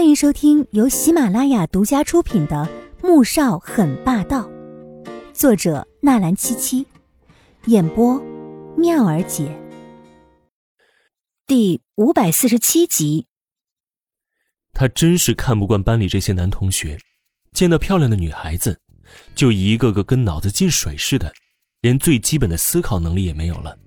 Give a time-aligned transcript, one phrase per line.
[0.00, 2.66] 欢迎收听由喜马拉雅独家出品的
[3.06, 4.48] 《穆少很霸道》，
[5.34, 6.86] 作者纳兰七七，
[7.66, 8.18] 演播
[8.78, 9.54] 妙儿姐。
[11.46, 13.26] 第五百四十七集。
[14.72, 16.98] 他真是看不惯班里这些男同学，
[17.52, 18.80] 见到漂亮的女孩子，
[19.34, 21.30] 就一个个跟脑子进水似的，
[21.82, 23.78] 连最基本的思考能力也没有了。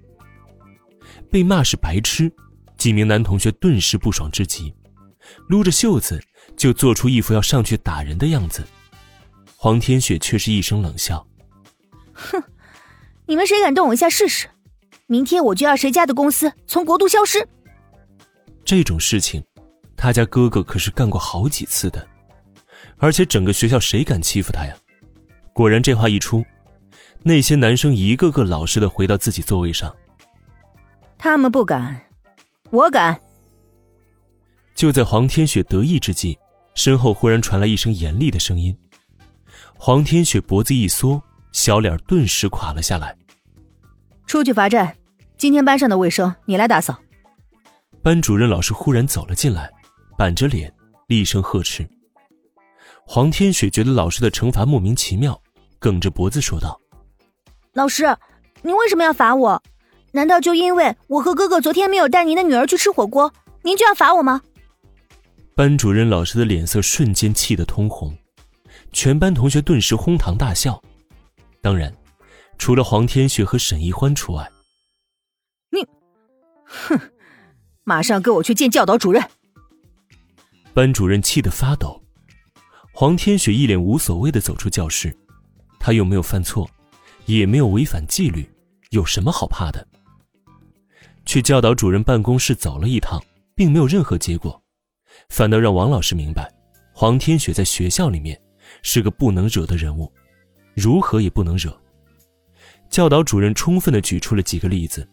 [1.32, 2.32] 被骂是白痴，
[2.77, 4.71] 几名男同学顿时不爽至极。
[5.48, 6.21] 撸着袖子，
[6.55, 8.63] 就做出一副要上去打人的样子。
[9.55, 11.26] 黄天雪却是一声冷笑
[12.13, 12.44] ：“哼，
[13.26, 14.48] 你们谁敢动我一下试试？
[15.08, 17.48] 明天我就要谁家的公司从国都消失。”
[18.66, 19.44] 这种事情，
[19.96, 22.08] 他家哥哥可是干过好几次的，
[22.98, 24.76] 而且整个学校谁敢欺负他呀？
[25.54, 26.44] 果然，这话一出，
[27.21, 29.96] 那些男生一个个老实的回到自己座位上。
[31.18, 32.02] 他们不敢，
[32.70, 33.20] 我敢。
[34.84, 36.38] 就在黄天雪得意之际，
[36.76, 38.78] 身后忽然传来一声严厉的声音。
[39.76, 43.16] 黄天雪脖子一缩，小脸顿时垮了下来。
[44.27, 44.94] 出去罚站，
[45.38, 46.99] 今天班上的卫生你来打扫。
[48.02, 49.72] 班主任老师忽然走了进来，
[50.18, 50.70] 板着脸
[51.07, 51.88] 厉声呵斥。
[53.05, 55.41] 黄天雪觉得老师的惩罚莫名其妙，
[55.79, 56.77] 梗着脖子说道
[57.72, 58.04] ：“老师，
[58.62, 59.63] 您为什么要罚我？
[60.12, 64.41] 难道就因为我和哥哥昨天没有带您的女儿去吃火锅，您就要罚我吗？”
[65.56, 68.18] 班主任老师的脸色瞬间气得通红，
[68.91, 70.81] 全班同学顿时哄堂大笑，
[71.62, 71.95] 当然，
[72.57, 74.51] 除了黄天雪和沈一欢除外。
[75.69, 75.85] 你，
[76.66, 77.00] 哼，
[77.84, 79.23] 马上跟我去见教导主任。
[80.73, 82.01] 班主任气得发抖，
[82.91, 85.16] 黄天雪一脸无所谓的走出教室，
[85.79, 86.67] 他又没有犯错，
[87.28, 88.51] 也没有违反纪律，
[88.90, 89.88] 有什么好怕的？
[91.28, 93.23] 去教导主任办公室走了一趟，
[93.53, 94.62] 并没有任何结果。
[95.30, 96.52] 反倒让王老师明白，
[96.94, 98.40] 黄天雪在学校里面
[98.81, 100.12] 是个不能惹的人物，
[100.75, 101.75] 如何也不能惹。
[102.90, 105.07] 教导主任充分的举出了几个例子，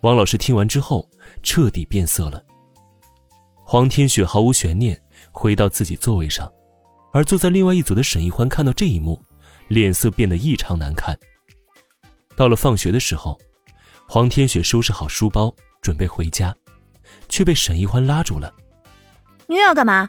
[0.00, 1.08] 王老师听完之后
[1.42, 2.42] 彻底变色了。
[3.64, 5.00] 黄天雪毫无悬念
[5.30, 6.52] 回到自己座位上，
[7.12, 9.22] 而坐在另外一组的沈一欢看到这一幕，
[9.68, 11.16] 脸色变得异常难看。
[12.34, 13.38] 到了放学的时候，
[14.08, 16.54] 黄天雪收拾好书包准备回家，
[17.28, 18.52] 却被沈一欢拉住了。
[19.52, 20.08] 你又要干嘛？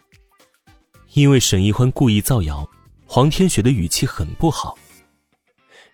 [1.15, 2.65] 因为沈一欢故意造谣，
[3.05, 4.77] 黄天雪的语气很不好。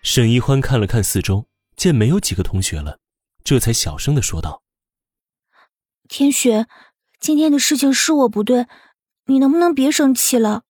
[0.04, 3.00] 沈一欢看了看四周，见没有几个同学了，
[3.42, 4.62] 这才小声的说道
[6.08, 6.68] ：“天雪，
[7.18, 8.68] 今天的事情是我不对，
[9.24, 10.62] 你能不能别生气了？”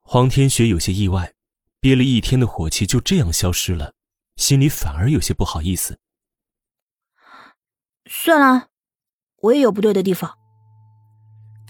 [0.00, 1.34] 黄天雪有些意外，
[1.78, 3.92] 憋了一天的火气就这样消失了，
[4.36, 6.00] 心里反而有些不好意思。
[8.06, 8.68] 算了，
[9.42, 10.39] 我也有不对的地方。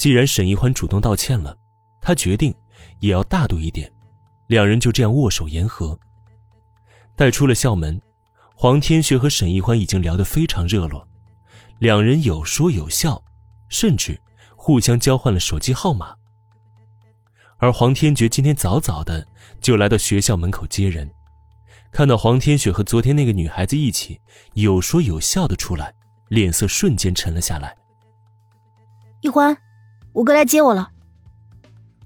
[0.00, 1.54] 既然沈一欢主动道歉了，
[2.00, 2.54] 他决定
[3.00, 3.92] 也要大度一点。
[4.46, 6.00] 两人就这样握手言和。
[7.14, 8.00] 带出了校门，
[8.54, 11.06] 黄天雪和沈一欢已经聊得非常热络，
[11.80, 13.22] 两人有说有笑，
[13.68, 14.18] 甚至
[14.56, 16.16] 互相交换了手机号码。
[17.58, 19.26] 而黄天觉今天早早的
[19.60, 21.10] 就来到学校门口接人，
[21.92, 24.18] 看到黄天雪和昨天那个女孩子一起
[24.54, 25.92] 有说有笑的出来，
[26.28, 27.76] 脸色瞬间沉了下来。
[29.20, 29.54] 一欢。
[30.12, 30.90] 我哥来接我了。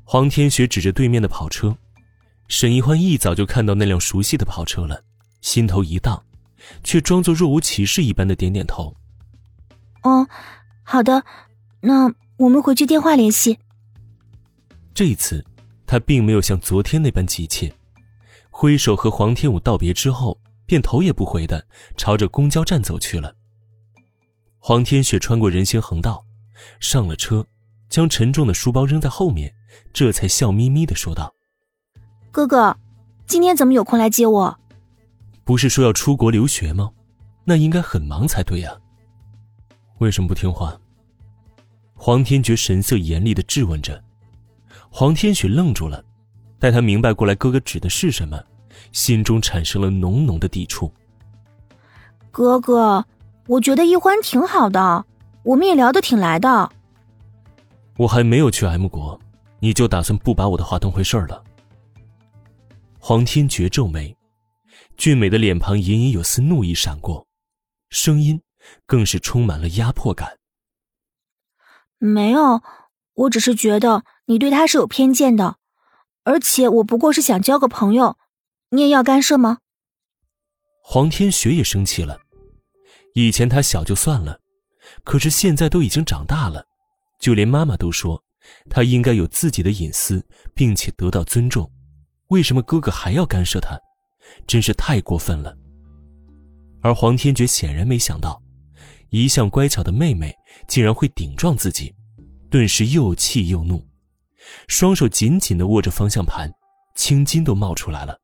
[0.04, 1.76] 黄天雪指着对面的跑车，
[2.48, 5.02] 沈一欢一早就看到那辆熟悉的跑车了，
[5.40, 6.22] 心头一荡，
[6.82, 8.94] 却装作若无其事一般的点点头。
[10.02, 10.28] 哦，
[10.82, 11.24] 好的，
[11.80, 13.58] 那我们回去电话联系。
[14.92, 15.42] 这一次，
[15.86, 17.74] 他并没有像昨天那般急切，
[18.50, 21.66] 挥手和黄天武道别之后，便头也不回的
[21.96, 23.34] 朝着公交站走去了。
[24.58, 26.22] 黄天雪穿过人行横道，
[26.78, 27.46] 上了车。
[27.94, 29.54] 将沉重的书包扔在后面，
[29.92, 31.32] 这才笑眯眯的说道
[32.32, 32.76] ：“哥哥，
[33.24, 34.58] 今天怎么有空来接我？
[35.44, 36.90] 不是说要出国留学吗？
[37.44, 38.72] 那应该很忙才对呀。
[39.98, 40.76] 为什么不听话？”
[41.94, 44.02] 黄天觉神色严厉的质问着。
[44.90, 46.04] 黄天雪愣住了，
[46.58, 48.42] 待他明白过来哥哥指的是什么，
[48.90, 50.92] 心中产生了浓浓的抵触。
[52.32, 53.06] 哥哥，
[53.46, 55.04] 我觉得易欢挺好的，
[55.44, 56.72] 我们也聊得挺来的。
[57.96, 59.18] 我还没有去 M 国，
[59.60, 61.44] 你就打算不把我的话当回事儿了？
[62.98, 64.16] 黄天觉皱眉，
[64.96, 67.26] 俊美的脸庞隐隐有丝怒意闪过，
[67.90, 68.42] 声音
[68.86, 70.38] 更是充满了压迫感。
[71.98, 72.62] 没有，
[73.14, 75.58] 我只是觉得你对他是有偏见的，
[76.24, 78.18] 而且我不过是想交个朋友，
[78.70, 79.58] 你也要干涉吗？
[80.82, 82.20] 黄天雪也生气了，
[83.14, 84.40] 以前他小就算了，
[85.04, 86.66] 可是现在都已经长大了。
[87.24, 88.22] 就连妈妈都说
[88.68, 90.22] 他应该有自己的隐私，
[90.54, 91.66] 并且得到尊重。
[92.28, 93.80] 为什么哥哥还要干涉他？
[94.46, 95.56] 真是太过分了。
[96.82, 98.42] 而黄天觉显然没想到，
[99.08, 100.34] 一向乖巧的妹妹
[100.68, 101.94] 竟然会顶撞自己，
[102.50, 103.82] 顿时又气又怒，
[104.68, 106.52] 双手紧紧地握着方向盘，
[106.94, 108.20] 青筋都冒出来了。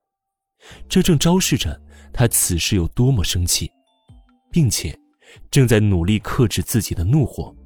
[0.90, 1.80] 这正昭示着
[2.12, 3.70] 他此时有多么生气，
[4.52, 4.94] 并且
[5.50, 7.56] 正在努力克制自己的怒火。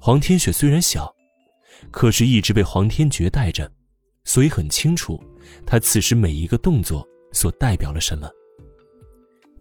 [0.00, 1.12] 黄天雪虽然小，
[1.90, 3.70] 可是一直被黄天觉带着，
[4.24, 5.20] 所以很清楚
[5.66, 8.28] 他此时每一个动作所代表了什么。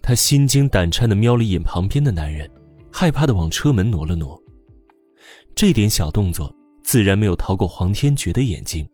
[0.01, 2.49] 他心惊胆颤的瞄了一眼旁边的男人，
[2.91, 4.41] 害怕的往车门挪了挪。
[5.55, 6.53] 这点小动作
[6.83, 8.87] 自然没有逃过黄天觉的眼睛，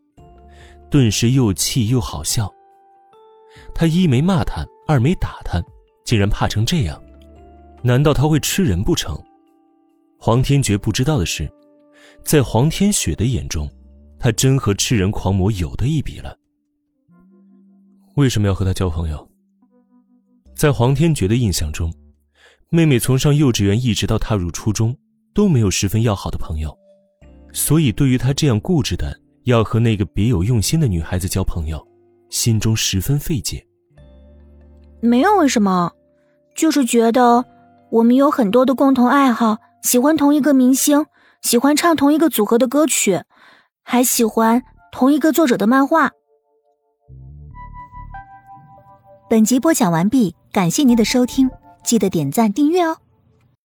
[0.89, 2.51] 顿时又气又好笑。
[3.75, 5.61] 他一没骂他，二没打他，
[6.05, 6.99] 竟然怕成这样，
[7.83, 9.21] 难道他会吃人不成？
[10.25, 11.51] 黄天觉不知道的是，
[12.23, 13.69] 在黄天雪的眼中，
[14.17, 16.33] 他真和吃人狂魔有的一比了。
[18.15, 19.29] 为什么要和他交朋友？
[20.55, 21.93] 在黄天觉的印象中，
[22.69, 24.95] 妹妹从上幼稚园一直到踏入初中，
[25.33, 26.73] 都没有十分要好的朋友，
[27.51, 31.85] 所以对于他这样固执的要和那个别有用心的女孩子交朋友，
[32.29, 33.61] 心中十分费解。
[35.01, 35.91] 没有为什么，
[36.55, 37.43] 就是觉得
[37.91, 39.57] 我们有很多的共同爱好。
[39.83, 41.06] 喜欢同一个明星，
[41.41, 43.21] 喜欢唱同一个组合的歌曲，
[43.83, 44.63] 还喜欢
[44.94, 46.12] 同一个作者的漫画。
[49.30, 51.51] 本集播讲完毕，感谢您的收听，
[51.83, 52.97] 记得点赞订阅哦。